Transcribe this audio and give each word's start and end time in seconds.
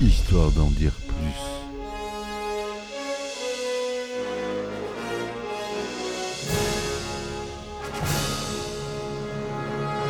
histoire 0.00 0.50
d'en 0.52 0.70
dire 0.70 0.92
plus. 1.06 1.16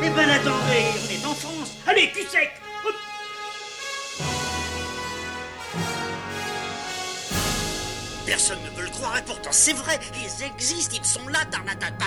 Eh 0.02 0.10
ben 0.10 0.28
attendez, 0.30 0.84
on 0.96 1.10
est 1.10 1.26
en 1.26 1.34
France. 1.34 1.76
Allez, 1.86 2.10
cul 2.12 2.26
sec. 2.28 2.50
Personne 8.26 8.58
ne 8.64 8.76
veut 8.76 8.84
le 8.84 8.90
croire 8.90 9.18
et 9.18 9.22
pourtant 9.22 9.50
c'est 9.50 9.72
vrai, 9.72 9.98
ils 10.14 10.44
existent, 10.44 10.96
ils 10.96 11.04
sont 11.04 11.26
là, 11.28 11.44
Tarnatata 11.50 12.06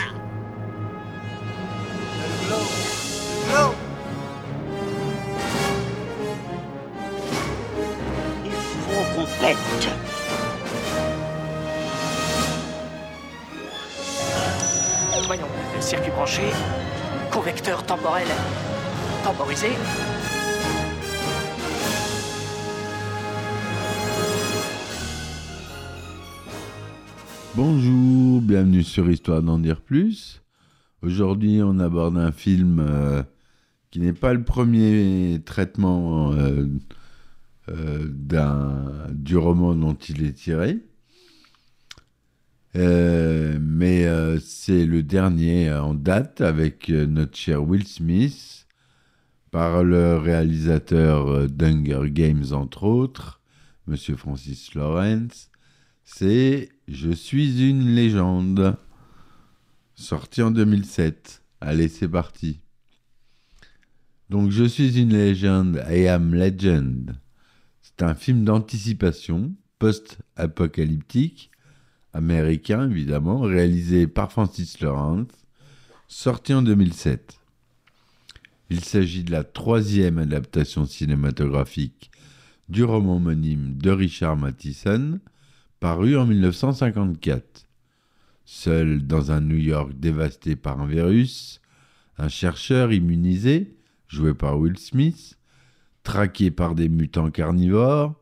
Voyons, 15.25 15.43
circuit 15.81 16.11
branché, 16.11 16.43
convecteur 17.29 17.85
temporel 17.85 18.25
temporisé. 19.21 19.67
Bonjour, 27.53 28.39
bienvenue 28.39 28.83
sur 28.83 29.09
Histoire 29.09 29.43
d'en 29.43 29.59
dire 29.59 29.81
plus. 29.81 30.41
Aujourd'hui, 31.01 31.59
on 31.61 31.79
aborde 31.79 32.17
un 32.17 32.31
film 32.31 32.79
euh, 32.79 33.23
qui 33.91 33.99
n'est 33.99 34.13
pas 34.13 34.33
le 34.33 34.45
premier 34.45 35.41
traitement 35.45 36.31
euh, 36.31 36.65
du 37.67 39.37
roman 39.37 39.75
dont 39.75 39.95
il 39.95 40.23
est 40.23 40.33
tiré, 40.33 40.79
Euh, 42.75 43.59
mais 43.61 44.05
euh, 44.07 44.39
c'est 44.39 44.87
le 44.87 45.03
dernier 45.03 45.71
en 45.71 45.93
date 45.93 46.41
avec 46.41 46.89
euh, 46.89 47.05
notre 47.05 47.37
cher 47.37 47.63
Will 47.63 47.85
Smith, 47.85 48.65
par 49.51 49.83
le 49.83 50.17
réalisateur 50.17 51.27
euh, 51.27 51.47
d'Hunger 51.47 52.09
Games 52.09 52.45
entre 52.51 52.83
autres, 52.83 53.41
Monsieur 53.85 54.15
Francis 54.15 54.73
Lawrence. 54.73 55.51
C'est 56.03 56.69
Je 56.87 57.11
suis 57.11 57.69
une 57.69 57.93
légende, 57.93 58.75
sorti 59.93 60.41
en 60.41 60.49
2007. 60.49 61.43
Allez, 61.61 61.87
c'est 61.87 62.09
parti. 62.09 62.59
Donc, 64.31 64.49
Je 64.49 64.63
suis 64.63 64.99
une 64.99 65.13
légende, 65.13 65.83
I 65.87 66.07
am 66.07 66.33
legend. 66.33 67.22
C'est 67.97 68.05
un 68.05 68.15
film 68.15 68.43
d'anticipation, 68.43 69.53
post-apocalyptique, 69.77 71.51
américain 72.13 72.89
évidemment, 72.89 73.41
réalisé 73.41 74.07
par 74.07 74.31
Francis 74.31 74.79
Lawrence, 74.79 75.27
sorti 76.07 76.53
en 76.53 76.63
2007. 76.63 77.39
Il 78.71 78.83
s'agit 78.83 79.23
de 79.23 79.31
la 79.31 79.43
troisième 79.43 80.17
adaptation 80.17 80.85
cinématographique 80.85 82.09
du 82.67 82.83
roman 82.83 83.17
homonyme 83.17 83.77
de 83.77 83.91
Richard 83.91 84.37
Matheson, 84.37 85.19
paru 85.79 86.17
en 86.17 86.25
1954. 86.25 87.67
Seul 88.45 89.05
dans 89.05 89.31
un 89.31 89.41
New 89.41 89.57
York 89.57 89.93
dévasté 89.99 90.55
par 90.55 90.81
un 90.81 90.87
virus, 90.87 91.61
un 92.17 92.29
chercheur 92.29 92.91
immunisé, 92.91 93.75
joué 94.07 94.33
par 94.33 94.57
Will 94.57 94.79
Smith, 94.79 95.37
traqué 96.03 96.51
par 96.51 96.75
des 96.75 96.89
mutants 96.89 97.31
carnivores, 97.31 98.13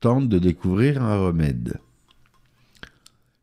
tente 0.00 0.28
de 0.28 0.38
découvrir 0.38 1.02
un 1.02 1.18
remède. 1.18 1.80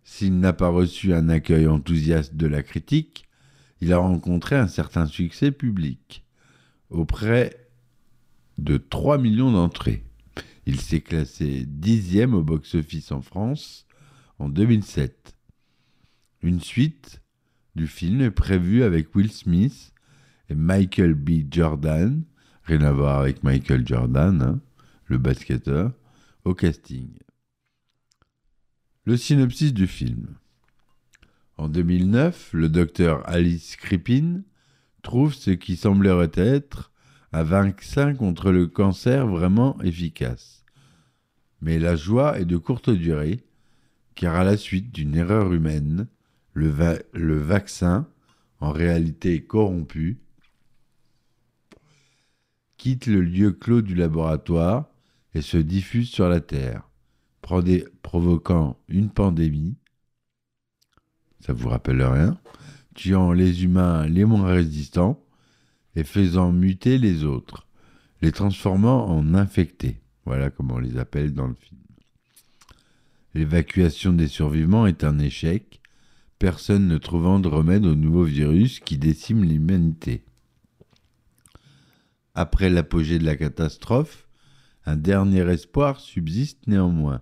S'il 0.03 0.39
n'a 0.39 0.53
pas 0.53 0.69
reçu 0.69 1.13
un 1.13 1.29
accueil 1.29 1.67
enthousiaste 1.67 2.35
de 2.35 2.47
la 2.47 2.63
critique, 2.63 3.27
il 3.81 3.91
a 3.91 3.97
rencontré 3.97 4.55
un 4.55 4.67
certain 4.67 5.05
succès 5.05 5.51
public, 5.51 6.23
auprès 6.89 7.67
de 8.57 8.77
3 8.77 9.17
millions 9.17 9.51
d'entrées. 9.51 10.03
Il 10.65 10.79
s'est 10.79 11.01
classé 11.01 11.65
dixième 11.67 12.33
au 12.33 12.43
box-office 12.43 13.11
en 13.11 13.21
France 13.21 13.85
en 14.39 14.49
2007. 14.49 15.35
Une 16.41 16.59
suite 16.59 17.21
du 17.75 17.87
film 17.87 18.21
est 18.21 18.31
prévue 18.31 18.83
avec 18.83 19.13
Will 19.15 19.31
Smith 19.31 19.93
et 20.49 20.55
Michael 20.55 21.13
B. 21.13 21.51
Jordan, 21.51 22.23
rien 22.65 22.81
à 22.81 22.91
voir 22.91 23.19
avec 23.19 23.43
Michael 23.43 23.87
Jordan, 23.87 24.41
hein, 24.41 24.59
le 25.05 25.17
basketteur, 25.17 25.91
au 26.43 26.53
casting. 26.53 27.09
Le 29.05 29.17
synopsis 29.17 29.73
du 29.73 29.87
film. 29.87 30.35
En 31.57 31.69
2009, 31.69 32.51
le 32.53 32.69
docteur 32.69 33.27
Alice 33.29 33.75
Crippin 33.75 34.41
trouve 35.03 35.33
ce 35.33 35.51
qui 35.51 35.75
semblerait 35.75 36.31
être 36.35 36.91
un 37.31 37.43
vaccin 37.43 38.15
contre 38.15 38.51
le 38.51 38.67
cancer 38.67 39.27
vraiment 39.27 39.79
efficace. 39.81 40.65
Mais 41.61 41.79
la 41.79 41.95
joie 41.95 42.39
est 42.39 42.45
de 42.45 42.57
courte 42.57 42.89
durée, 42.89 43.43
car 44.15 44.35
à 44.35 44.43
la 44.43 44.57
suite 44.57 44.91
d'une 44.91 45.15
erreur 45.15 45.53
humaine, 45.53 46.07
le, 46.53 46.69
va- 46.69 46.99
le 47.13 47.37
vaccin, 47.37 48.07
en 48.59 48.71
réalité 48.71 49.43
corrompu, 49.43 50.17
quitte 52.85 53.07
le 53.07 53.21
lieu 53.21 53.51
clos 53.51 53.81
du 53.81 53.95
laboratoire 53.95 54.85
et 55.33 55.41
se 55.41 55.57
diffuse 55.57 56.07
sur 56.07 56.29
la 56.29 56.39
Terre, 56.39 56.87
provoquant 57.41 58.77
une 58.87 59.09
pandémie, 59.09 59.75
ça 61.39 61.51
vous 61.51 61.69
rappelle 61.69 62.03
rien, 62.03 62.37
tuant 62.93 63.31
les 63.31 63.63
humains 63.63 64.05
les 64.05 64.23
moins 64.23 64.45
résistants 64.45 65.19
et 65.95 66.03
faisant 66.03 66.51
muter 66.51 66.99
les 66.99 67.23
autres, 67.23 67.65
les 68.21 68.31
transformant 68.31 69.09
en 69.09 69.33
infectés. 69.33 69.99
Voilà 70.25 70.51
comment 70.51 70.75
on 70.75 70.79
les 70.79 70.99
appelle 70.99 71.33
dans 71.33 71.47
le 71.47 71.55
film. 71.55 71.81
L'évacuation 73.33 74.13
des 74.13 74.27
survivants 74.27 74.85
est 74.85 75.03
un 75.03 75.17
échec, 75.17 75.81
personne 76.37 76.87
ne 76.87 76.99
trouvant 76.99 77.39
de 77.39 77.47
remède 77.47 77.87
au 77.87 77.95
nouveau 77.95 78.25
virus 78.25 78.79
qui 78.79 78.99
décime 78.99 79.43
l'humanité. 79.43 80.23
Après 82.35 82.69
l'apogée 82.69 83.17
de 83.17 83.23
la 83.23 83.37
catastrophe, 83.37 84.27
un 84.85 84.97
dernier 84.97 85.49
espoir 85.49 86.01
subsiste 86.01 86.67
néanmoins. 86.67 87.21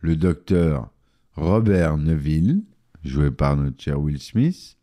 Le 0.00 0.16
docteur 0.16 0.90
Robert 1.34 1.96
Neville, 1.96 2.64
joué 3.04 3.30
par 3.30 3.56
notre 3.56 3.80
cher 3.80 4.00
Will 4.00 4.20
Smith, 4.20 4.76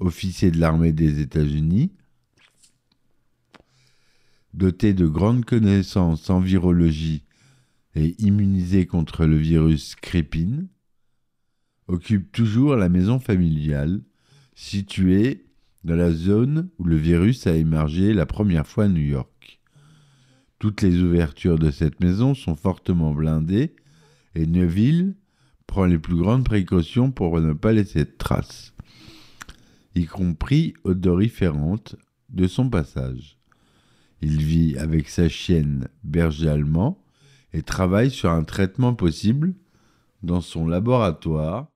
officier 0.00 0.50
de 0.50 0.58
l'armée 0.58 0.92
des 0.92 1.20
États-Unis, 1.20 1.92
doté 4.54 4.94
de 4.94 5.06
grandes 5.06 5.44
connaissances 5.44 6.30
en 6.30 6.40
virologie 6.40 7.24
et 7.94 8.14
immunisé 8.18 8.86
contre 8.86 9.26
le 9.26 9.36
virus 9.36 9.94
Crépine, 9.94 10.68
occupe 11.86 12.32
toujours 12.32 12.76
la 12.76 12.88
maison 12.88 13.20
familiale 13.20 14.00
située 14.54 15.47
dans 15.84 15.96
la 15.96 16.12
zone 16.12 16.68
où 16.78 16.84
le 16.84 16.96
virus 16.96 17.46
a 17.46 17.54
émergé 17.54 18.12
la 18.12 18.26
première 18.26 18.66
fois 18.66 18.84
à 18.84 18.88
New 18.88 19.02
York. 19.02 19.60
Toutes 20.58 20.82
les 20.82 21.00
ouvertures 21.00 21.58
de 21.58 21.70
cette 21.70 22.00
maison 22.00 22.34
sont 22.34 22.56
fortement 22.56 23.14
blindées 23.14 23.76
et 24.34 24.46
Neville 24.46 25.14
prend 25.66 25.84
les 25.84 25.98
plus 25.98 26.16
grandes 26.16 26.44
précautions 26.44 27.12
pour 27.12 27.40
ne 27.40 27.52
pas 27.52 27.72
laisser 27.72 28.04
de 28.04 28.14
traces, 28.16 28.74
y 29.94 30.06
compris 30.06 30.74
odoriférantes, 30.84 31.96
de 32.30 32.46
son 32.46 32.68
passage. 32.68 33.38
Il 34.20 34.42
vit 34.42 34.76
avec 34.78 35.08
sa 35.08 35.28
chienne 35.28 35.88
berger 36.02 36.48
allemand 36.48 37.02
et 37.52 37.62
travaille 37.62 38.10
sur 38.10 38.30
un 38.30 38.44
traitement 38.44 38.94
possible 38.94 39.54
dans 40.22 40.40
son 40.40 40.66
laboratoire 40.66 41.68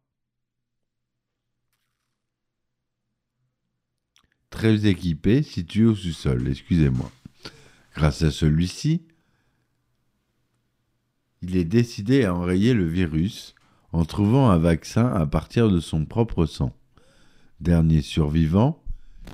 très 4.52 4.86
équipé 4.86 5.42
situé 5.42 5.84
au 5.84 5.96
sous-sol, 5.96 6.46
excusez-moi. 6.46 7.10
Grâce 7.96 8.22
à 8.22 8.30
celui-ci, 8.30 9.02
il 11.40 11.56
est 11.56 11.64
décidé 11.64 12.24
à 12.24 12.34
enrayer 12.34 12.74
le 12.74 12.86
virus 12.86 13.56
en 13.92 14.04
trouvant 14.04 14.50
un 14.50 14.58
vaccin 14.58 15.08
à 15.08 15.26
partir 15.26 15.70
de 15.70 15.80
son 15.80 16.04
propre 16.04 16.46
sang. 16.46 16.72
Dernier 17.60 18.02
survivant, 18.02 18.82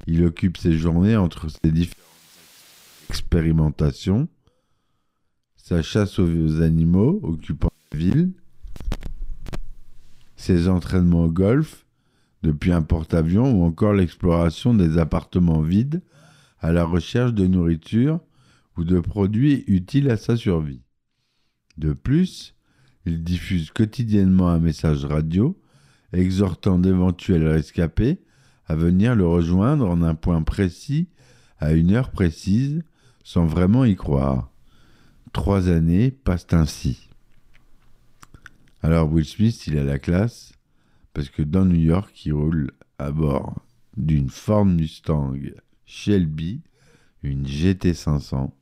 il 0.07 0.25
occupe 0.25 0.57
ses 0.57 0.79
journées 0.79 1.17
entre 1.17 1.49
ses 1.49 1.71
différentes 1.71 1.99
expérimentations, 3.11 4.29
sa 5.57 5.83
chasse 5.83 6.19
aux 6.19 6.63
animaux 6.63 7.21
occupant 7.23 7.71
la 7.93 7.99
ville, 7.99 8.33
ses 10.37 10.69
entraînements 10.69 11.25
au 11.25 11.31
golf 11.31 11.88
depuis 12.43 12.73
un 12.73 12.83
porte-avions 12.83 13.53
ou 13.53 13.65
encore 13.65 13.93
l'exploration 13.93 14.75
des 14.75 14.99
appartements 14.99 15.61
vides 15.61 16.03
à 16.61 16.73
la 16.73 16.85
recherche 16.85 17.35
de 17.35 17.47
nourriture 17.47 18.21
ou 18.77 18.85
de 18.85 19.01
produits 19.01 19.65
utiles 19.67 20.11
à 20.11 20.17
sa 20.17 20.37
survie. 20.37 20.83
De 21.77 21.93
plus, 21.93 22.55
il 23.07 23.23
diffuse 23.23 23.71
quotidiennement 23.71 24.49
un 24.49 24.59
message 24.59 25.05
radio 25.05 25.61
exhortant 26.13 26.79
d'éventuels 26.79 27.47
rescapés 27.47 28.21
à 28.67 28.77
venir 28.77 29.15
le 29.15 29.27
rejoindre 29.27 29.89
en 29.89 30.03
un 30.03 30.15
point 30.15 30.43
précis 30.43 31.09
à 31.59 31.73
une 31.73 31.93
heure 31.93 32.11
précise 32.11 32.83
sans 33.25 33.47
vraiment 33.47 33.85
y 33.85 33.97
croire. 33.97 34.51
Trois 35.33 35.69
années 35.69 36.11
passent 36.11 36.53
ainsi. 36.53 37.09
Alors 38.83 39.13
Will 39.13 39.25
Smith, 39.25 39.67
il 39.67 39.79
a 39.79 39.85
la 39.85 39.99
classe 39.99 40.53
parce 41.19 41.31
que 41.31 41.43
dans 41.43 41.65
New 41.65 41.81
York, 41.81 42.27
il 42.27 42.33
roule 42.33 42.71
à 43.01 43.11
bord 43.11 43.61
d'une 43.97 44.31
Ford 44.31 44.65
Mustang 44.65 45.35
Shelby, 45.85 46.63
une 47.25 47.45
GT500, 47.45 48.53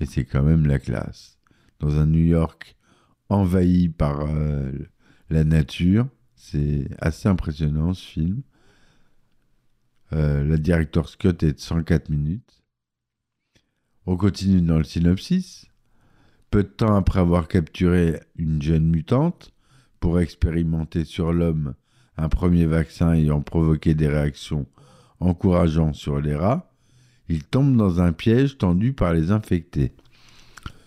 et 0.00 0.06
c'est 0.06 0.24
quand 0.24 0.42
même 0.42 0.66
la 0.66 0.78
classe. 0.78 1.36
Dans 1.78 1.98
un 1.98 2.06
New 2.06 2.24
York 2.24 2.74
envahi 3.28 3.90
par 3.90 4.20
euh, 4.22 4.72
la 5.28 5.44
nature, 5.44 6.08
c'est 6.36 6.88
assez 7.02 7.28
impressionnant 7.28 7.92
ce 7.92 8.06
film. 8.06 8.40
Euh, 10.14 10.42
la 10.42 10.56
director 10.56 11.06
Scott 11.06 11.42
est 11.42 11.52
de 11.52 11.60
104 11.60 12.08
minutes. 12.08 12.62
On 14.06 14.16
continue 14.16 14.62
dans 14.62 14.78
le 14.78 14.84
synopsis. 14.84 15.66
Peu 16.50 16.62
de 16.62 16.68
temps 16.68 16.96
après 16.96 17.20
avoir 17.20 17.46
capturé 17.46 18.20
une 18.36 18.62
jeune 18.62 18.88
mutante 18.88 19.52
pour 20.00 20.18
expérimenter 20.18 21.04
sur 21.04 21.34
l'homme 21.34 21.74
un 22.20 22.28
premier 22.28 22.66
vaccin 22.66 23.14
ayant 23.14 23.40
provoqué 23.40 23.94
des 23.94 24.08
réactions 24.08 24.66
encourageantes 25.20 25.94
sur 25.94 26.20
les 26.20 26.34
rats, 26.34 26.70
il 27.28 27.44
tombe 27.44 27.76
dans 27.76 28.00
un 28.00 28.12
piège 28.12 28.58
tendu 28.58 28.92
par 28.92 29.14
les 29.14 29.30
infectés. 29.30 29.92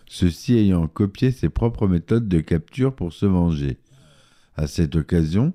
Ceux-ci 0.08 0.56
ayant 0.58 0.88
copié 0.88 1.32
ses 1.32 1.50
propres 1.50 1.88
méthodes 1.88 2.28
de 2.28 2.40
capture 2.40 2.94
pour 2.96 3.14
se 3.14 3.26
venger. 3.26 3.80
À 4.56 4.68
cette 4.68 4.96
occasion, 4.96 5.54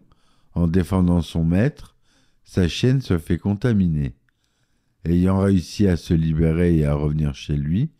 en 0.54 0.66
défendant 0.66 1.22
son 1.22 1.44
maître, 1.44 1.94
sa 2.42 2.66
chienne 2.66 3.00
se 3.00 3.18
fait 3.18 3.38
contaminer. 3.38 4.14
Ayant 5.04 5.38
réussi 5.38 5.86
à 5.86 5.96
se 5.96 6.14
libérer 6.14 6.76
et 6.76 6.86
à 6.86 6.94
revenir 6.94 7.34
chez 7.34 7.56
lui, 7.56 7.90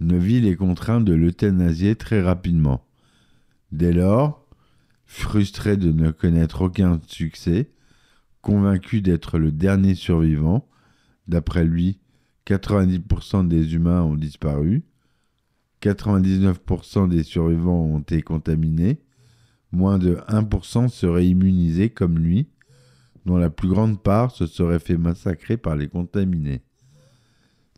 Neville 0.00 0.46
est 0.46 0.56
contraint 0.56 1.00
de 1.00 1.14
l'euthanasier 1.14 1.94
très 1.94 2.20
rapidement. 2.20 2.84
Dès 3.72 3.92
lors, 3.92 4.45
frustré 5.06 5.76
de 5.76 5.92
ne 5.92 6.10
connaître 6.10 6.62
aucun 6.62 7.00
succès, 7.06 7.70
convaincu 8.42 9.00
d'être 9.00 9.38
le 9.38 9.52
dernier 9.52 9.94
survivant, 9.94 10.68
d'après 11.28 11.64
lui, 11.64 11.98
90% 12.46 13.48
des 13.48 13.74
humains 13.74 14.02
ont 14.02 14.14
disparu, 14.14 14.84
99% 15.82 17.08
des 17.08 17.22
survivants 17.22 17.84
ont 17.84 18.00
été 18.00 18.22
contaminés, 18.22 19.00
moins 19.72 19.98
de 19.98 20.16
1% 20.28 20.88
seraient 20.88 21.26
immunisés 21.26 21.90
comme 21.90 22.18
lui, 22.18 22.48
dont 23.24 23.36
la 23.36 23.50
plus 23.50 23.68
grande 23.68 24.00
part 24.00 24.30
se 24.30 24.46
serait 24.46 24.78
fait 24.78 24.96
massacrer 24.96 25.56
par 25.56 25.76
les 25.76 25.88
contaminés. 25.88 26.62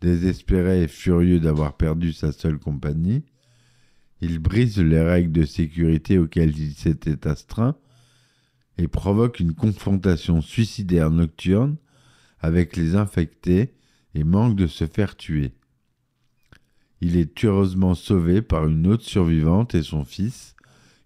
Désespéré 0.00 0.82
et 0.82 0.88
furieux 0.88 1.40
d'avoir 1.40 1.76
perdu 1.76 2.12
sa 2.12 2.32
seule 2.32 2.58
compagnie, 2.58 3.24
il 4.20 4.38
brise 4.38 4.78
les 4.78 5.00
règles 5.00 5.32
de 5.32 5.44
sécurité 5.44 6.18
auxquelles 6.18 6.58
il 6.58 6.72
s'était 6.72 7.26
astreint 7.26 7.76
et 8.76 8.88
provoque 8.88 9.40
une 9.40 9.54
confrontation 9.54 10.40
suicidaire 10.40 11.10
nocturne 11.10 11.76
avec 12.40 12.76
les 12.76 12.94
infectés 12.94 13.74
et 14.14 14.24
manque 14.24 14.56
de 14.56 14.66
se 14.66 14.86
faire 14.86 15.16
tuer. 15.16 15.52
Il 17.00 17.16
est 17.16 17.44
heureusement 17.44 17.94
sauvé 17.94 18.42
par 18.42 18.66
une 18.66 18.86
autre 18.86 19.04
survivante 19.04 19.74
et 19.74 19.82
son 19.82 20.04
fils, 20.04 20.56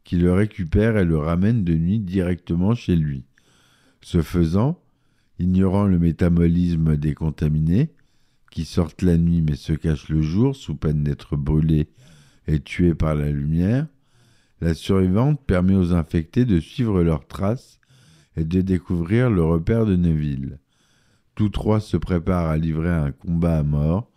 qui 0.04 0.16
le 0.16 0.32
récupère 0.32 0.96
et 0.96 1.04
le 1.04 1.18
ramène 1.18 1.64
de 1.64 1.74
nuit 1.74 2.00
directement 2.00 2.74
chez 2.74 2.96
lui. 2.96 3.24
Ce 4.00 4.22
faisant, 4.22 4.80
ignorant 5.38 5.84
le 5.84 5.98
métabolisme 5.98 6.96
des 6.96 7.14
contaminés, 7.14 7.92
qui 8.50 8.64
sortent 8.64 9.02
la 9.02 9.16
nuit 9.16 9.42
mais 9.42 9.56
se 9.56 9.72
cachent 9.72 10.08
le 10.08 10.22
jour 10.22 10.56
sous 10.56 10.74
peine 10.74 11.04
d'être 11.04 11.36
brûlés 11.36 11.88
et 12.46 12.60
tués 12.60 12.94
par 12.94 13.14
la 13.14 13.30
lumière, 13.30 13.86
la 14.60 14.74
survivante 14.74 15.44
permet 15.44 15.74
aux 15.74 15.92
infectés 15.92 16.44
de 16.44 16.60
suivre 16.60 17.02
leurs 17.02 17.26
traces 17.26 17.80
et 18.36 18.44
de 18.44 18.60
découvrir 18.60 19.30
le 19.30 19.42
repère 19.42 19.86
de 19.86 19.96
Neville. 19.96 20.58
Tous 21.34 21.48
trois 21.48 21.80
se 21.80 21.96
préparent 21.96 22.48
à 22.48 22.56
livrer 22.56 22.90
un 22.90 23.12
combat 23.12 23.58
à 23.58 23.62
mort 23.62 24.10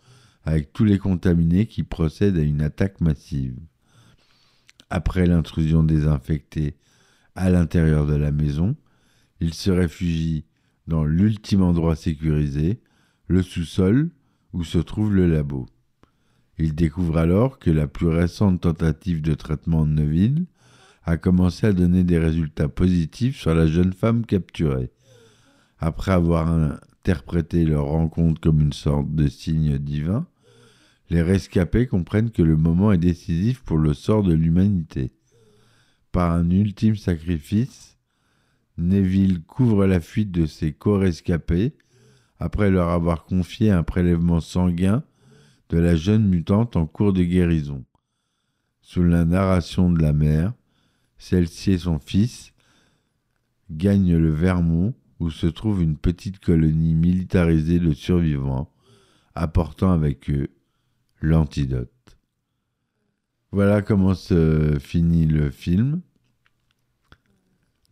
avec 0.44 0.72
tous 0.72 0.84
les 0.84 0.98
contaminés 0.98 1.66
qui 1.66 1.82
procèdent 1.82 2.38
à 2.38 2.42
une 2.42 2.62
attaque 2.62 3.00
massive. 3.00 3.58
Après 4.90 5.26
l'intrusion 5.26 5.82
des 5.82 6.06
infectés 6.06 6.76
à 7.34 7.50
l'intérieur 7.50 8.06
de 8.06 8.14
la 8.14 8.30
maison, 8.30 8.76
ils 9.40 9.54
se 9.54 9.70
réfugient 9.70 10.44
dans 10.86 11.04
l'ultime 11.04 11.62
endroit 11.62 11.96
sécurisé, 11.96 12.80
le 13.26 13.42
sous-sol, 13.42 14.10
où 14.52 14.62
se 14.62 14.78
trouve 14.78 15.12
le 15.12 15.26
labo. 15.26 15.66
Ils 16.58 16.74
découvrent 16.74 17.18
alors 17.18 17.58
que 17.58 17.70
la 17.70 17.86
plus 17.86 18.08
récente 18.08 18.62
tentative 18.62 19.20
de 19.20 19.34
traitement 19.34 19.84
de 19.84 19.92
Neville 19.92 20.46
a 21.04 21.16
commencé 21.16 21.66
à 21.66 21.72
donner 21.72 22.02
des 22.02 22.18
résultats 22.18 22.68
positifs 22.68 23.36
sur 23.36 23.54
la 23.54 23.66
jeune 23.66 23.92
femme 23.92 24.24
capturée. 24.24 24.90
Après 25.78 26.12
avoir 26.12 26.48
interprété 26.48 27.64
leur 27.64 27.84
rencontre 27.84 28.40
comme 28.40 28.60
une 28.60 28.72
sorte 28.72 29.14
de 29.14 29.28
signe 29.28 29.78
divin, 29.78 30.26
les 31.10 31.22
rescapés 31.22 31.86
comprennent 31.86 32.30
que 32.30 32.42
le 32.42 32.56
moment 32.56 32.90
est 32.90 32.98
décisif 32.98 33.62
pour 33.62 33.78
le 33.78 33.94
sort 33.94 34.22
de 34.22 34.32
l'humanité. 34.32 35.12
Par 36.10 36.32
un 36.32 36.50
ultime 36.50 36.96
sacrifice, 36.96 37.98
Neville 38.78 39.42
couvre 39.42 39.86
la 39.86 40.00
fuite 40.00 40.32
de 40.32 40.46
ses 40.46 40.72
co-rescapés 40.72 41.74
après 42.38 42.70
leur 42.70 42.88
avoir 42.88 43.24
confié 43.24 43.70
un 43.70 43.82
prélèvement 43.82 44.40
sanguin 44.40 45.04
de 45.68 45.78
la 45.78 45.96
jeune 45.96 46.26
mutante 46.26 46.76
en 46.76 46.86
cours 46.86 47.12
de 47.12 47.22
guérison. 47.22 47.84
Sous 48.80 49.02
la 49.02 49.24
narration 49.24 49.90
de 49.90 50.00
la 50.00 50.12
mère, 50.12 50.54
celle-ci 51.18 51.72
et 51.72 51.78
son 51.78 51.98
fils 51.98 52.52
gagnent 53.70 54.16
le 54.16 54.30
Vermont 54.30 54.94
où 55.18 55.30
se 55.30 55.46
trouve 55.46 55.82
une 55.82 55.96
petite 55.96 56.38
colonie 56.38 56.94
militarisée 56.94 57.80
de 57.80 57.92
survivants, 57.92 58.70
apportant 59.34 59.90
avec 59.90 60.30
eux 60.30 60.48
l'antidote. 61.20 61.90
Voilà 63.50 63.80
comment 63.82 64.14
se 64.14 64.78
finit 64.78 65.26
le 65.26 65.50
film. 65.50 66.02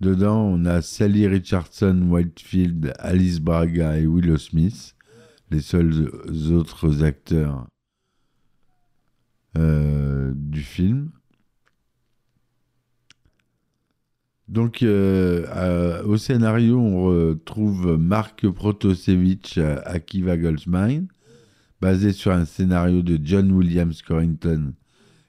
Dedans, 0.00 0.42
on 0.42 0.64
a 0.66 0.82
Sally 0.82 1.26
Richardson, 1.26 2.08
Whitefield, 2.10 2.92
Alice 2.98 3.40
Braga 3.40 3.98
et 3.98 4.06
Willow 4.06 4.36
Smith, 4.36 4.94
les 5.50 5.60
seuls 5.60 6.10
autres 6.50 7.02
acteurs 7.02 7.66
euh, 9.56 10.32
du 10.34 10.60
film. 10.60 11.10
Donc, 14.48 14.82
euh, 14.82 16.02
au 16.04 16.16
scénario, 16.16 16.78
on 16.78 17.04
retrouve 17.04 17.96
Mark 17.98 18.46
Protosevich, 18.48 19.58
Akiva 19.58 20.36
Goldsmine, 20.36 21.08
basé 21.80 22.12
sur 22.12 22.32
un 22.32 22.44
scénario 22.44 23.02
de 23.02 23.18
John 23.22 23.50
Williams 23.52 24.02
Corrington 24.02 24.74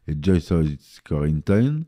et 0.08 0.16
Joyce 0.22 1.02
Corrington, 1.04 1.86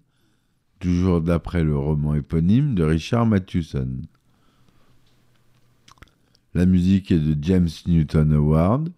toujours 0.80 1.22
d'après 1.22 1.64
le 1.64 1.78
roman 1.78 2.16
éponyme 2.16 2.76
de 2.76 2.84
Richard 2.84 3.26
Mathewson. 3.26 4.02
La 6.54 6.66
musique 6.66 7.12
est 7.12 7.20
de 7.20 7.38
James 7.44 7.70
Newton 7.86 8.34
Howard. 8.34 8.90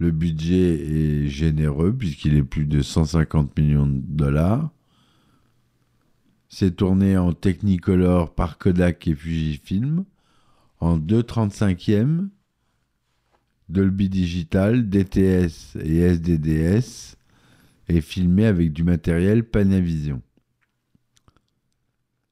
Le 0.00 0.12
budget 0.12 1.26
est 1.26 1.28
généreux 1.28 1.94
puisqu'il 1.94 2.34
est 2.34 2.42
plus 2.42 2.64
de 2.64 2.80
150 2.80 3.54
millions 3.58 3.86
de 3.86 4.00
dollars. 4.00 4.70
C'est 6.48 6.76
tourné 6.76 7.18
en 7.18 7.34
Technicolor 7.34 8.34
par 8.34 8.56
Kodak 8.56 9.06
et 9.06 9.14
Fujifilm 9.14 10.06
en 10.80 10.98
2,35e 10.98 12.28
Dolby 13.68 14.08
Digital, 14.08 14.88
DTS 14.88 15.76
et 15.76 15.98
SDDS 15.98 17.16
et 17.90 18.00
filmé 18.00 18.46
avec 18.46 18.72
du 18.72 18.84
matériel 18.84 19.44
Panavision. 19.44 20.22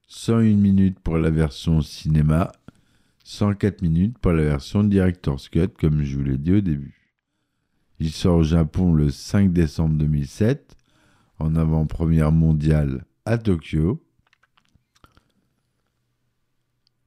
101 0.07 0.57
minutes 0.57 1.01
pour 1.01 1.19
la 1.19 1.29
version 1.29 1.83
cinéma, 1.83 2.51
104 3.25 3.83
minutes 3.83 4.17
pour 4.19 4.33
la 4.33 4.43
version 4.43 4.83
Director's 4.85 5.51
Cut, 5.51 5.69
comme 5.79 6.03
je 6.03 6.17
vous 6.17 6.25
l'ai 6.25 6.39
dit 6.39 6.55
au 6.55 6.61
début. 6.63 7.08
Il 8.01 8.13
sort 8.13 8.37
au 8.37 8.43
Japon 8.45 8.93
le 8.95 9.11
5 9.11 9.53
décembre 9.53 9.97
2007, 9.97 10.77
en 11.39 11.57
avant-première 11.57 12.33
mondiale 12.33 13.05
à 13.25 13.39
Tokyo. 13.39 14.05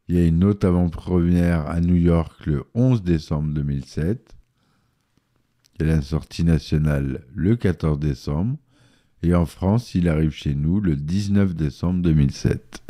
Il 0.08 0.16
y 0.16 0.20
a 0.20 0.26
une 0.26 0.44
autre 0.44 0.68
avant-première 0.68 1.68
à 1.68 1.80
New 1.80 1.96
York 1.96 2.46
le 2.46 2.66
11 2.74 3.04
décembre 3.04 3.54
2007. 3.54 4.36
et 5.80 5.84
la 5.86 6.02
sortie 6.02 6.44
nationale 6.44 7.26
le 7.34 7.56
14 7.56 7.98
décembre, 7.98 8.58
et 9.24 9.34
en 9.34 9.46
France, 9.46 9.96
il 9.96 10.10
arrive 10.10 10.32
chez 10.32 10.56
nous 10.56 10.80
le 10.80 10.96
19 10.96 11.56
décembre 11.56 12.02
2007. 12.02 12.84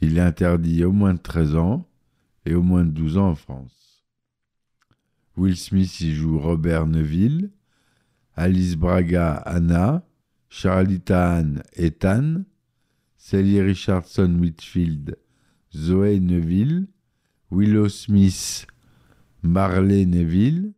Il 0.00 0.18
est 0.18 0.20
interdit 0.20 0.84
au 0.84 0.92
moins 0.92 1.14
de 1.14 1.18
13 1.20 1.56
ans 1.56 1.88
et 2.44 2.54
au 2.54 2.62
moins 2.62 2.84
de 2.84 2.90
12 2.90 3.18
ans 3.18 3.30
en 3.30 3.34
France. 3.34 3.91
Will 5.36 5.56
Smith 5.56 6.00
y 6.00 6.14
joue 6.14 6.38
Robert 6.38 6.86
Neville, 6.86 7.50
Alice 8.34 8.76
Braga 8.76 9.34
Anna, 9.46 10.04
Charlie 10.48 11.00
Tahan 11.00 11.62
Ethan, 11.76 12.44
Sally 13.16 13.60
Richardson 13.60 14.38
Whitfield 14.40 15.16
Zoé 15.74 16.20
Neville, 16.20 16.86
Willow 17.50 17.88
Smith 17.88 18.66
Marley 19.42 20.06
Neville, 20.06 20.74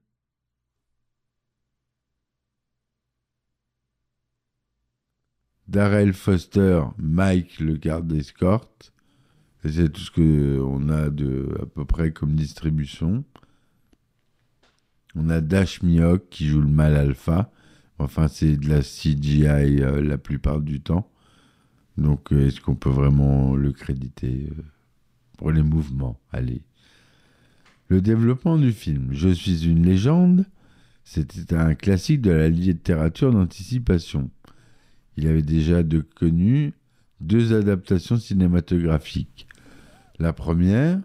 Darrell 5.66 6.12
Foster, 6.12 6.82
Mike 6.98 7.58
le 7.58 7.76
garde 7.76 8.06
d'escorte. 8.06 8.92
C'est 9.64 9.90
tout 9.92 10.00
ce 10.00 10.10
qu'on 10.10 10.88
a 10.90 11.08
de, 11.08 11.58
à 11.60 11.66
peu 11.66 11.84
près 11.84 12.12
comme 12.12 12.34
distribution. 12.34 13.24
On 15.16 15.28
a 15.28 15.40
Dash 15.40 15.82
Mihawk 15.82 16.28
qui 16.30 16.46
joue 16.46 16.60
le 16.60 16.68
mal 16.68 16.96
alpha. 16.96 17.50
Enfin, 17.98 18.28
c'est 18.28 18.56
de 18.56 18.68
la 18.68 18.80
CGI 18.80 19.46
euh, 19.46 20.02
la 20.02 20.18
plupart 20.18 20.60
du 20.60 20.80
temps. 20.80 21.10
Donc, 21.96 22.32
euh, 22.32 22.48
est-ce 22.48 22.60
qu'on 22.60 22.74
peut 22.74 22.90
vraiment 22.90 23.54
le 23.54 23.72
créditer 23.72 24.48
euh, 24.50 24.62
pour 25.38 25.52
les 25.52 25.62
mouvements? 25.62 26.18
Allez. 26.32 26.62
Le 27.88 28.00
développement 28.00 28.58
du 28.58 28.72
film 28.72 29.08
Je 29.12 29.28
suis 29.28 29.66
une 29.66 29.84
légende, 29.84 30.46
c'était 31.04 31.54
un 31.54 31.74
classique 31.74 32.22
de 32.22 32.32
la 32.32 32.48
littérature 32.48 33.30
d'anticipation. 33.30 34.30
Il 35.16 35.28
avait 35.28 35.42
déjà 35.42 35.82
de 35.82 36.00
connu 36.00 36.72
deux 37.20 37.54
adaptations 37.54 38.16
cinématographiques. 38.16 39.46
La 40.18 40.32
première, 40.32 41.00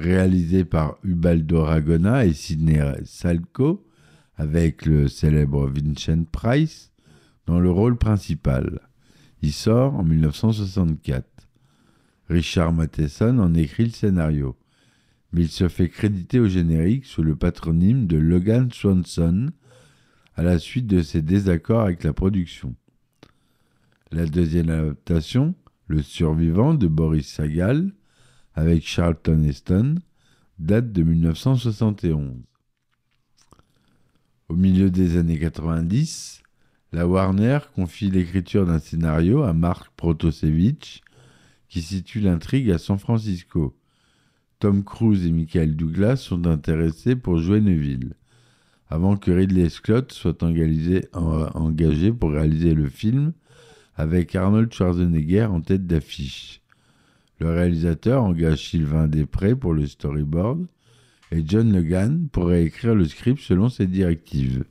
réalisée 0.00 0.64
par 0.64 0.96
Ubaldo 1.04 1.62
Ragona 1.62 2.24
et 2.24 2.32
Sidney 2.32 2.80
Salco, 3.04 3.86
avec 4.36 4.86
le 4.86 5.08
célèbre 5.08 5.66
Vincent 5.68 6.24
Price 6.24 6.90
dans 7.46 7.60
le 7.60 7.70
rôle 7.70 7.96
principal. 7.96 8.80
Il 9.42 9.52
sort 9.52 9.94
en 9.94 10.02
1964. 10.02 11.26
Richard 12.28 12.72
Matheson 12.72 13.38
en 13.38 13.54
écrit 13.54 13.84
le 13.84 13.90
scénario, 13.90 14.56
mais 15.32 15.42
il 15.42 15.48
se 15.48 15.68
fait 15.68 15.88
créditer 15.88 16.40
au 16.40 16.48
générique 16.48 17.04
sous 17.04 17.22
le 17.22 17.36
patronyme 17.36 18.06
de 18.06 18.16
Logan 18.16 18.70
Swanson 18.72 19.50
à 20.36 20.42
la 20.42 20.58
suite 20.58 20.86
de 20.86 21.02
ses 21.02 21.22
désaccords 21.22 21.82
avec 21.82 22.04
la 22.04 22.12
production. 22.12 22.74
La 24.12 24.26
deuxième 24.26 24.70
adaptation, 24.70 25.54
Le 25.86 26.02
survivant 26.02 26.72
de 26.72 26.86
Boris 26.86 27.26
Sagal, 27.26 27.92
avec 28.54 28.86
Charlton 28.86 29.42
Heston, 29.44 29.96
date 30.58 30.92
de 30.92 31.02
1971. 31.02 32.36
Au 34.48 34.54
milieu 34.54 34.90
des 34.90 35.16
années 35.16 35.38
90, 35.38 36.42
la 36.92 37.06
Warner 37.06 37.60
confie 37.74 38.10
l'écriture 38.10 38.66
d'un 38.66 38.80
scénario 38.80 39.42
à 39.42 39.52
Mark 39.52 39.92
Protosevich 39.96 41.02
qui 41.68 41.82
situe 41.82 42.20
l'intrigue 42.20 42.70
à 42.70 42.78
San 42.78 42.98
Francisco. 42.98 43.76
Tom 44.58 44.84
Cruise 44.84 45.24
et 45.24 45.30
Michael 45.30 45.76
Douglas 45.76 46.16
sont 46.16 46.46
intéressés 46.46 47.16
pour 47.16 47.38
jouer 47.38 47.60
Neville, 47.60 48.14
avant 48.88 49.16
que 49.16 49.30
Ridley 49.30 49.70
Scott 49.70 50.12
soit 50.12 50.42
engagé, 50.42 51.06
engagé 51.12 52.12
pour 52.12 52.32
réaliser 52.32 52.74
le 52.74 52.88
film 52.88 53.32
avec 53.94 54.34
Arnold 54.34 54.72
Schwarzenegger 54.72 55.44
en 55.44 55.60
tête 55.60 55.86
d'affiche. 55.86 56.60
Le 57.40 57.50
réalisateur 57.50 58.22
engage 58.22 58.68
Sylvain 58.68 59.08
Després 59.08 59.56
pour 59.56 59.72
le 59.72 59.86
storyboard 59.86 60.66
et 61.32 61.42
John 61.46 61.72
Logan 61.72 62.28
pour 62.30 62.48
réécrire 62.48 62.94
le 62.94 63.06
script 63.06 63.40
selon 63.40 63.70
ses 63.70 63.86
directives. 63.86 64.64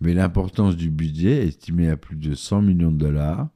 Mais 0.00 0.14
l'importance 0.14 0.76
du 0.76 0.90
budget, 0.90 1.46
estimé 1.46 1.90
à 1.90 1.98
plus 1.98 2.16
de 2.16 2.34
100 2.34 2.62
millions 2.62 2.90
de 2.90 2.96
dollars, 2.96 3.48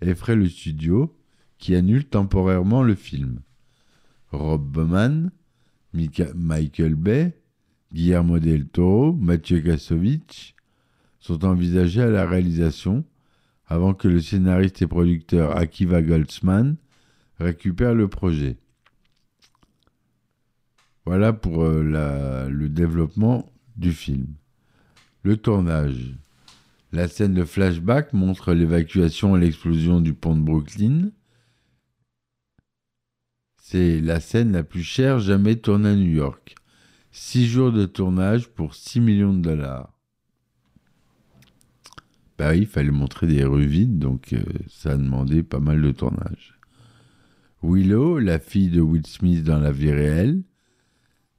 effraie 0.00 0.34
le 0.34 0.48
studio 0.48 1.14
qui 1.58 1.74
annule 1.74 2.06
temporairement 2.06 2.82
le 2.82 2.94
film. 2.94 3.40
Rob 4.30 4.62
Bowman, 4.62 5.30
Michael 5.92 6.94
Bay, 6.94 7.34
Guillermo 7.92 8.38
del 8.38 8.66
Toro, 8.66 9.12
Mathieu 9.12 9.60
Kassovitch 9.60 10.54
sont 11.20 11.44
envisagés 11.44 12.02
à 12.02 12.10
la 12.10 12.26
réalisation 12.26 13.04
avant 13.66 13.92
que 13.92 14.08
le 14.08 14.20
scénariste 14.20 14.80
et 14.80 14.86
producteur 14.86 15.56
Akiva 15.56 16.00
Goldsman 16.00 16.76
récupère 17.38 17.94
le 17.94 18.08
projet. 18.08 18.56
Voilà 21.04 21.32
pour 21.32 21.62
euh, 21.62 22.48
le 22.48 22.68
développement 22.68 23.50
du 23.76 23.92
film. 23.92 24.26
Le 25.22 25.36
tournage. 25.36 26.14
La 26.92 27.06
scène 27.06 27.34
de 27.34 27.44
flashback 27.44 28.12
montre 28.12 28.52
l'évacuation 28.52 29.36
et 29.36 29.40
l'explosion 29.40 30.00
du 30.00 30.14
pont 30.14 30.36
de 30.36 30.42
Brooklyn. 30.42 31.10
C'est 33.58 34.00
la 34.00 34.20
scène 34.20 34.52
la 34.52 34.64
plus 34.64 34.82
chère 34.82 35.18
jamais 35.18 35.56
tournée 35.56 35.90
à 35.90 35.94
New 35.94 36.10
York. 36.10 36.54
Six 37.10 37.46
jours 37.46 37.72
de 37.72 37.84
tournage 37.84 38.48
pour 38.48 38.74
6 38.74 39.00
millions 39.00 39.34
de 39.34 39.42
dollars. 39.42 39.92
Bah 42.38 42.54
il 42.54 42.66
fallait 42.66 42.90
montrer 42.90 43.26
des 43.26 43.44
rues 43.44 43.66
vides, 43.66 43.98
donc 43.98 44.32
euh, 44.32 44.42
ça 44.68 44.92
a 44.92 44.96
demandé 44.96 45.42
pas 45.42 45.58
mal 45.58 45.82
de 45.82 45.90
tournage. 45.90 46.57
Willow, 47.62 48.18
la 48.18 48.38
fille 48.38 48.70
de 48.70 48.80
Will 48.80 49.06
Smith 49.06 49.42
dans 49.42 49.58
la 49.58 49.72
vie 49.72 49.90
réelle, 49.90 50.42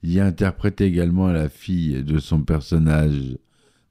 y 0.04 0.20
interprète 0.20 0.82
également 0.82 1.28
la 1.28 1.50
fille 1.50 2.04
de 2.04 2.20
son 2.20 2.44
personnage 2.44 3.38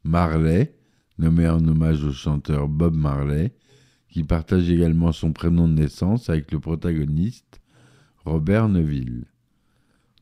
Marley, 0.05 0.75
nommé 1.19 1.49
en 1.49 1.67
hommage 1.67 2.05
au 2.05 2.13
chanteur 2.13 2.69
Bob 2.69 2.95
Marley, 2.95 3.55
qui 4.11 4.25
partage 4.25 4.71
également 4.71 5.13
son 5.13 5.33
prénom 5.33 5.69
de 5.69 5.75
naissance 5.75 6.31
avec 6.31 6.53
le 6.53 6.61
protagoniste 6.61 7.61
Robert 8.25 8.69
Neville. 8.69 9.25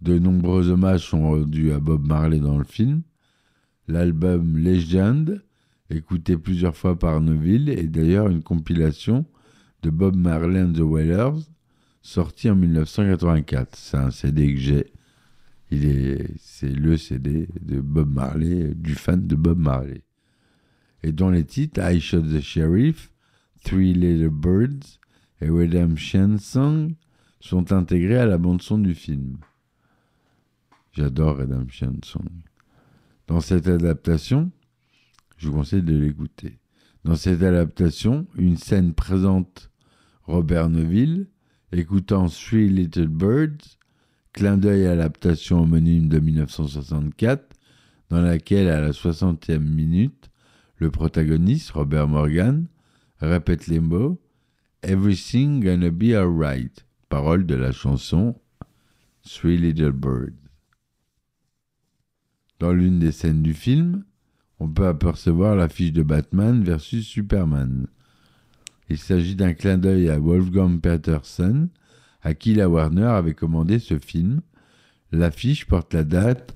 De 0.01 0.19
nombreux 0.19 0.71
hommages 0.71 1.07
sont 1.09 1.23
rendus 1.23 1.73
à 1.73 1.81
Bob 1.81 2.07
Marley 2.07 2.39
dans 2.39 2.59
le 2.59 2.65
film. 2.65 3.03
L'album 3.89 4.57
Legend 4.57 5.43
écouté 5.91 6.37
plusieurs 6.37 6.77
fois 6.77 6.99
par 6.99 7.21
Neville, 7.21 7.69
et 7.69 7.87
d'ailleurs 7.87 8.29
une 8.29 8.43
compilation 8.43 9.25
de 9.83 9.91
Bob 9.91 10.17
Marley 10.17 10.61
and 10.61 10.73
the 10.73 10.81
Wailers, 10.81 11.47
sorti 12.07 12.49
en 12.49 12.57
1984. 12.57 13.77
C'est 13.77 13.97
un 13.97 14.11
CD 14.11 14.55
que 14.55 14.61
j'ai. 14.61 14.93
Est, 15.73 16.31
c'est 16.39 16.69
le 16.69 16.97
CD 16.97 17.49
Bob 17.61 18.09
Marley, 18.09 18.73
du 18.75 18.95
fan 18.95 19.27
de 19.27 19.35
Bob 19.35 19.59
Marley. 19.59 20.03
Et 21.03 21.11
dont 21.11 21.31
les 21.31 21.45
titres 21.45 21.81
I 21.83 22.01
Shot 22.01 22.23
the 22.23 22.41
Sheriff, 22.41 23.13
Three 23.65 23.93
Little 23.93 24.31
Birds 24.31 25.01
et 25.41 25.51
Redemption 25.51 26.39
Song 26.39 26.95
sont 27.41 27.73
intégrés 27.73 28.19
à 28.19 28.27
la 28.27 28.39
bande-son 28.39 28.79
du 28.79 28.95
film. 28.95 29.39
J'adore 30.93 31.39
Redemption 31.39 31.97
Song. 32.05 32.29
Dans 33.27 33.41
cette 33.41 33.67
adaptation, 33.67 34.53
je 35.37 35.49
vous 35.49 35.55
conseille 35.55 35.83
de 35.83 35.97
l'écouter. 35.97 36.61
Dans 37.05 37.17
cette 37.17 37.43
adaptation, 37.43 38.27
une 38.39 38.57
scène 38.57 38.95
présente 38.95 39.71
Robert 40.23 40.71
Neville 40.71 41.27
écoutant 41.73 42.29
Three 42.29 42.69
Little 42.69 43.09
Birds, 43.09 43.79
clin 44.33 44.57
d'œil 44.57 44.87
à 44.87 44.95
l'adaptation 44.95 45.63
homonyme 45.63 46.09
de 46.09 46.19
1964, 46.19 47.55
dans 48.11 48.23
laquelle, 48.23 48.69
à 48.69 48.81
la 48.81 48.91
60e 48.91 49.59
minute, 49.59 50.31
le 50.77 50.91
protagoniste, 50.91 51.71
Robert 51.71 52.09
Morgan, 52.09 52.67
répète 53.19 53.67
les 53.67 53.81
mots 53.81 54.21
Everything 54.83 55.65
gonna 55.65 55.91
be 55.91 56.15
alright, 56.15 56.87
parole 57.09 57.47
de 57.47 57.55
la 57.55 57.73
chanson 57.73 58.37
Three 59.23 59.57
Little 59.57 59.93
Birds. 59.93 60.35
Dans 62.59 62.73
l'une 62.73 62.99
des 62.99 63.13
scènes 63.13 63.43
du 63.43 63.55
film, 63.55 64.05
on 64.61 64.69
peut 64.69 64.87
apercevoir 64.87 65.57
l'affiche 65.57 65.93
de 65.93 66.03
Batman 66.03 66.63
versus 66.63 67.07
Superman. 67.07 67.89
Il 68.88 68.99
s'agit 68.99 69.35
d'un 69.35 69.55
clin 69.55 69.78
d'œil 69.78 70.09
à 70.09 70.19
Wolfgang 70.19 70.81
Peterson, 70.81 71.69
à 72.23 72.35
qui 72.35 72.55
la 72.55 72.69
Warner 72.69 73.05
avait 73.05 73.35
commandé 73.35 73.78
ce 73.78 73.99
film. 73.99 74.40
L'affiche 75.12 75.66
porte 75.66 75.95
la 75.95 76.05
date 76.05 76.55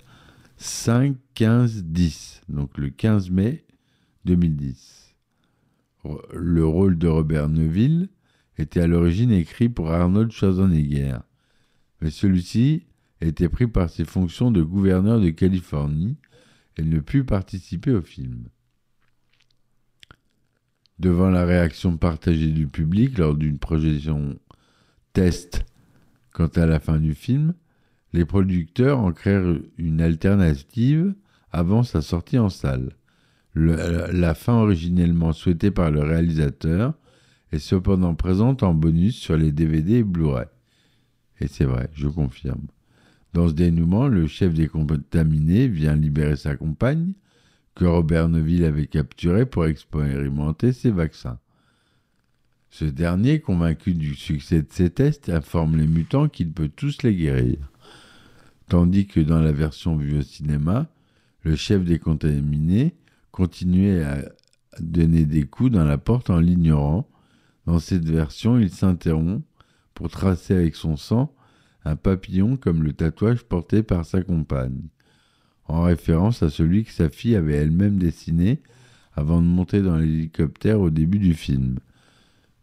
5-15-10, 0.60 2.42
donc 2.49 2.76
le 2.78 2.90
15 2.90 3.30
mai 3.30 3.64
2010. 4.25 5.14
Le 6.32 6.64
rôle 6.64 6.99
de 6.99 7.08
Robert 7.08 7.49
Neville 7.49 8.08
était 8.58 8.80
à 8.80 8.87
l'origine 8.87 9.32
écrit 9.32 9.68
pour 9.68 9.90
Arnold 9.90 10.30
Schwarzenegger, 10.30 11.18
mais 12.00 12.10
celui-ci 12.10 12.87
était 13.20 13.49
pris 13.49 13.66
par 13.66 13.90
ses 13.90 14.04
fonctions 14.04 14.50
de 14.50 14.62
gouverneur 14.62 15.20
de 15.20 15.30
Californie 15.30 16.16
et 16.76 16.82
ne 16.82 17.00
put 17.00 17.25
participer 17.25 17.92
au 17.92 18.02
film. 18.02 18.49
Devant 21.00 21.30
la 21.30 21.47
réaction 21.47 21.97
partagée 21.97 22.49
du 22.49 22.66
public 22.66 23.16
lors 23.16 23.35
d'une 23.35 23.57
projection 23.57 24.38
test 25.14 25.64
quant 26.30 26.49
à 26.49 26.66
la 26.66 26.78
fin 26.78 26.99
du 26.99 27.14
film, 27.14 27.54
les 28.12 28.26
producteurs 28.26 28.99
en 28.99 29.11
créèrent 29.11 29.57
une 29.78 30.02
alternative 30.02 31.14
avant 31.52 31.85
sa 31.85 32.02
sortie 32.02 32.38
en 32.38 32.50
salle. 32.50 32.90
Le- 33.54 34.11
la 34.12 34.35
fin 34.35 34.52
originellement 34.61 35.33
souhaitée 35.33 35.71
par 35.71 35.90
le 35.90 36.02
réalisateur 36.02 36.92
est 37.50 37.61
cependant 37.61 38.14
présente 38.14 38.62
en 38.62 38.75
bonus 38.75 39.16
sur 39.16 39.38
les 39.38 39.52
DVD 39.52 39.95
et 39.95 40.04
Blu-ray. 40.04 40.49
Et 41.40 41.49
c'est 41.49 41.64
vrai, 41.64 41.88
je 41.95 42.09
confirme. 42.09 42.66
Dans 43.33 43.49
ce 43.49 43.54
dénouement, 43.54 44.07
le 44.07 44.26
chef 44.26 44.52
des 44.52 44.69
contaminés 44.69 45.66
vient 45.66 45.97
libérer 45.97 46.37
sa 46.37 46.57
compagne, 46.57 47.14
que 47.74 47.84
Robert 47.84 48.28
Neville 48.28 48.64
avait 48.64 48.86
capturée 48.86 49.46
pour 49.46 49.66
expérimenter 49.66 50.72
ses 50.72 50.90
vaccins. 50.90 51.38
Ce 52.70 52.84
dernier, 52.84 53.40
convaincu 53.40 53.94
du 53.94 54.14
succès 54.14 54.62
de 54.62 54.70
ses 54.70 54.90
tests, 54.90 55.28
informe 55.28 55.76
les 55.76 55.86
mutants 55.86 56.28
qu'il 56.28 56.52
peut 56.52 56.68
tous 56.68 57.02
les 57.02 57.16
guérir. 57.16 57.58
Tandis 58.68 59.06
que 59.06 59.20
dans 59.20 59.40
la 59.40 59.52
version 59.52 59.96
vue 59.96 60.18
au 60.18 60.22
cinéma, 60.22 60.88
le 61.42 61.56
chef 61.56 61.84
des 61.84 61.98
contaminés 61.98 62.94
continuait 63.32 64.04
à 64.04 64.22
donner 64.78 65.24
des 65.24 65.44
coups 65.44 65.72
dans 65.72 65.84
la 65.84 65.98
porte 65.98 66.30
en 66.30 66.38
l'ignorant. 66.38 67.08
Dans 67.66 67.80
cette 67.80 68.08
version, 68.08 68.58
il 68.58 68.70
s'interrompt 68.70 69.42
pour 69.94 70.08
tracer 70.08 70.54
avec 70.54 70.76
son 70.76 70.96
sang 70.96 71.34
un 71.84 71.96
papillon 71.96 72.56
comme 72.56 72.82
le 72.82 72.92
tatouage 72.92 73.42
porté 73.42 73.82
par 73.82 74.04
sa 74.04 74.22
compagne, 74.22 74.82
en 75.70 75.82
référence 75.82 76.42
à 76.42 76.50
celui 76.50 76.84
que 76.84 76.92
sa 76.92 77.08
fille 77.08 77.36
avait 77.36 77.54
elle-même 77.54 77.98
dessiné 77.98 78.60
avant 79.14 79.40
de 79.40 79.46
monter 79.46 79.82
dans 79.82 79.96
l'hélicoptère 79.96 80.80
au 80.80 80.90
début 80.90 81.18
du 81.18 81.34
film. 81.34 81.78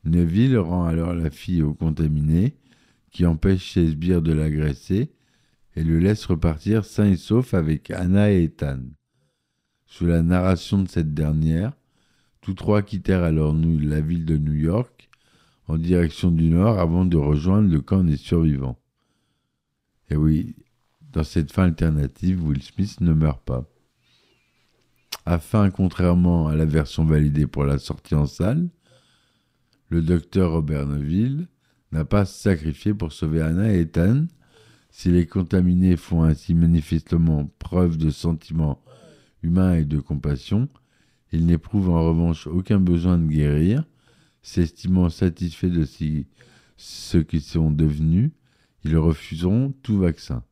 Neville 0.03 0.57
rend 0.57 0.85
alors 0.85 1.13
la 1.13 1.29
fille 1.29 1.61
au 1.61 1.73
contaminé, 1.73 2.55
qui 3.11 3.25
empêche 3.25 3.73
ses 3.73 3.91
sbires 3.91 4.21
de 4.21 4.33
l'agresser 4.33 5.11
et 5.75 5.83
le 5.83 5.99
laisse 5.99 6.25
repartir 6.25 6.85
sain 6.85 7.05
et 7.05 7.17
sauf 7.17 7.53
avec 7.53 7.91
Anna 7.91 8.31
et 8.31 8.43
Ethan. 8.43 8.79
Sous 9.85 10.05
la 10.05 10.21
narration 10.21 10.83
de 10.83 10.89
cette 10.89 11.13
dernière, 11.13 11.73
tous 12.41 12.53
trois 12.53 12.81
quittèrent 12.81 13.23
alors 13.23 13.53
la 13.53 14.01
ville 14.01 14.25
de 14.25 14.37
New 14.37 14.53
York 14.53 15.09
en 15.67 15.77
direction 15.77 16.31
du 16.31 16.49
nord 16.49 16.79
avant 16.79 17.05
de 17.05 17.17
rejoindre 17.17 17.69
le 17.71 17.81
camp 17.81 18.03
des 18.03 18.17
survivants. 18.17 18.79
Et 20.09 20.15
oui, 20.15 20.55
dans 21.11 21.23
cette 21.23 21.51
fin 21.51 21.63
alternative, 21.63 22.43
Will 22.43 22.61
Smith 22.61 23.01
ne 23.01 23.13
meurt 23.13 23.41
pas. 23.43 23.65
Afin, 25.25 25.69
contrairement 25.71 26.47
à 26.47 26.55
la 26.55 26.65
version 26.65 27.05
validée 27.05 27.47
pour 27.47 27.65
la 27.65 27.79
sortie 27.79 28.15
en 28.15 28.25
salle, 28.25 28.69
le 29.89 30.01
docteur 30.01 30.51
Robert 30.51 30.87
Neville 30.87 31.47
n'a 31.91 32.05
pas 32.05 32.25
sacrifié 32.25 32.93
pour 32.93 33.13
sauver 33.13 33.41
Anna 33.41 33.73
et 33.73 33.81
Ethan. 33.81 34.27
Si 34.89 35.09
les 35.09 35.25
contaminés 35.25 35.95
font 35.95 36.23
ainsi 36.23 36.53
manifestement 36.53 37.49
preuve 37.59 37.97
de 37.97 38.09
sentiments 38.09 38.81
humains 39.43 39.75
et 39.75 39.85
de 39.85 39.99
compassion, 39.99 40.69
ils 41.31 41.45
n'éprouvent 41.45 41.89
en 41.89 42.05
revanche 42.07 42.47
aucun 42.47 42.79
besoin 42.79 43.17
de 43.17 43.27
guérir, 43.27 43.83
s'estimant 44.41 45.09
satisfaits 45.09 45.67
de 45.67 45.85
ce 46.77 47.17
qu'ils 47.17 47.41
sont 47.41 47.71
devenus, 47.71 48.31
ils 48.83 48.97
refuseront 48.97 49.73
tout 49.83 49.99
vaccin. 49.99 50.43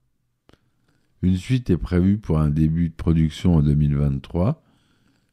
Une 1.26 1.38
suite 1.38 1.72
est 1.72 1.78
prévue 1.78 2.20
pour 2.20 2.38
un 2.38 2.52
début 2.52 2.90
de 2.90 2.94
production 2.94 3.56
en 3.56 3.64
2023. 3.64 4.62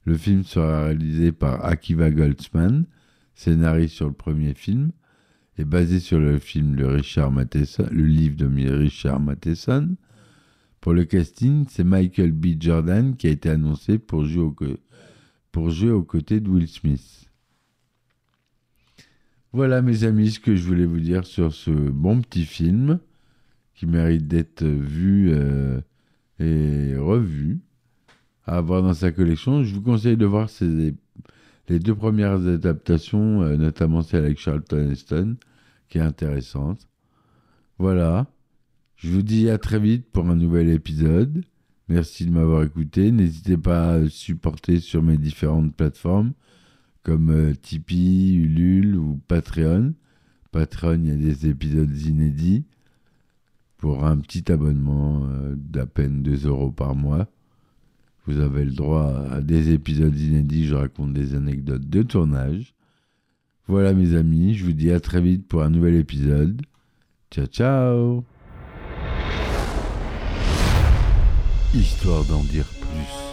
Le 0.06 0.16
film 0.16 0.42
sera 0.42 0.86
réalisé 0.86 1.32
par 1.32 1.62
Akiva 1.66 2.10
Goldsman, 2.10 2.86
scénariste 3.34 3.96
sur 3.96 4.06
le 4.06 4.14
premier 4.14 4.54
film, 4.54 4.92
et 5.58 5.66
basé 5.66 6.00
sur 6.00 6.18
le 6.18 6.38
film 6.38 6.76
de 6.76 6.86
Richard 6.86 7.30
Matheson, 7.30 7.86
le 7.92 8.06
livre 8.06 8.36
de 8.36 8.70
Richard 8.74 9.20
Matheson. 9.20 9.96
Pour 10.80 10.94
le 10.94 11.04
casting, 11.04 11.66
c'est 11.68 11.84
Michael 11.84 12.32
B. 12.32 12.54
Jordan 12.58 13.14
qui 13.14 13.26
a 13.26 13.30
été 13.30 13.50
annoncé 13.50 13.98
pour 13.98 14.24
jouer, 14.24 14.78
pour 15.52 15.68
jouer 15.68 15.90
aux 15.90 16.04
côtés 16.04 16.40
de 16.40 16.48
Will 16.48 16.68
Smith. 16.68 17.30
Voilà 19.52 19.82
mes 19.82 20.04
amis 20.04 20.30
ce 20.30 20.40
que 20.40 20.56
je 20.56 20.66
voulais 20.66 20.86
vous 20.86 21.00
dire 21.00 21.26
sur 21.26 21.52
ce 21.52 21.70
bon 21.70 22.22
petit 22.22 22.46
film 22.46 22.98
qui 23.74 23.86
mérite 23.86 24.26
d'être 24.26 24.64
vu 24.64 25.30
euh, 25.32 25.80
et 26.38 26.96
revu 26.96 27.60
à 28.44 28.56
avoir 28.56 28.82
dans 28.82 28.94
sa 28.94 29.12
collection. 29.12 29.62
Je 29.62 29.74
vous 29.74 29.82
conseille 29.82 30.16
de 30.16 30.26
voir 30.26 30.48
les 30.60 31.78
deux 31.78 31.94
premières 31.94 32.46
adaptations, 32.46 33.42
euh, 33.42 33.56
notamment 33.56 34.02
celle 34.02 34.24
avec 34.24 34.38
Charlton 34.38 34.90
Heston, 34.90 35.36
qui 35.88 35.98
est 35.98 36.02
intéressante. 36.02 36.88
Voilà. 37.78 38.26
Je 38.96 39.10
vous 39.10 39.22
dis 39.22 39.50
à 39.50 39.58
très 39.58 39.80
vite 39.80 40.06
pour 40.12 40.28
un 40.28 40.36
nouvel 40.36 40.68
épisode. 40.68 41.44
Merci 41.88 42.26
de 42.26 42.30
m'avoir 42.30 42.62
écouté. 42.62 43.10
N'hésitez 43.10 43.56
pas 43.56 43.94
à 43.94 44.08
supporter 44.08 44.78
sur 44.80 45.02
mes 45.02 45.16
différentes 45.16 45.74
plateformes 45.74 46.32
comme 47.02 47.30
euh, 47.30 47.54
Tipeee, 47.54 48.36
Ulule 48.36 48.96
ou 48.96 49.20
Patreon. 49.26 49.94
Patreon, 50.52 51.00
il 51.02 51.08
y 51.08 51.10
a 51.10 51.16
des 51.16 51.48
épisodes 51.48 51.96
inédits 51.98 52.64
pour 53.82 54.04
un 54.04 54.16
petit 54.18 54.52
abonnement 54.52 55.24
euh, 55.24 55.56
d'à 55.56 55.86
peine 55.86 56.22
2 56.22 56.46
euros 56.46 56.70
par 56.70 56.94
mois. 56.94 57.26
Vous 58.26 58.38
avez 58.38 58.64
le 58.64 58.70
droit 58.70 59.12
à 59.28 59.40
des 59.40 59.72
épisodes 59.72 60.16
inédits, 60.16 60.66
je 60.66 60.76
raconte 60.76 61.12
des 61.12 61.34
anecdotes 61.34 61.90
de 61.90 62.02
tournage. 62.04 62.76
Voilà 63.66 63.92
mes 63.92 64.14
amis, 64.14 64.54
je 64.54 64.64
vous 64.64 64.72
dis 64.72 64.92
à 64.92 65.00
très 65.00 65.20
vite 65.20 65.48
pour 65.48 65.64
un 65.64 65.70
nouvel 65.70 65.96
épisode. 65.96 66.62
Ciao 67.32 67.46
ciao 67.46 68.24
Histoire 71.74 72.24
d'en 72.26 72.44
dire 72.44 72.66
plus. 72.66 73.31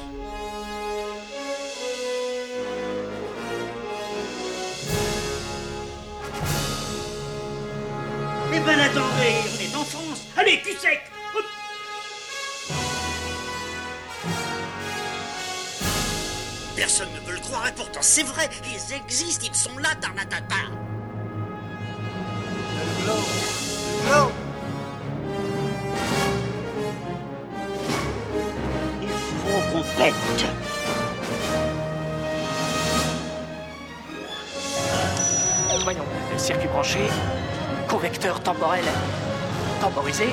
Personne 16.80 17.10
ne 17.14 17.20
veut 17.28 17.34
le 17.34 17.42
croire 17.42 17.68
et 17.68 17.74
pourtant 17.74 18.00
c'est 18.02 18.24
vrai, 18.24 18.50
ils 18.64 18.94
existent, 18.96 19.46
ils 19.46 19.54
sont 19.54 19.78
là, 19.80 19.90
Tarnatata. 20.00 20.56
Il 29.02 29.10
faut 29.44 29.62
qu'on 29.74 29.84
pète. 30.02 30.16
Voyons, 35.84 36.06
circuit 36.38 36.70
branché, 36.70 37.00
convecteur 37.90 38.40
temporel 38.42 38.86
temporisé, 39.82 40.30